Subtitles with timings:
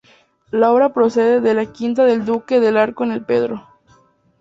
[0.49, 3.67] La obra procede de la quinta del Duque del Arco en El Pardo.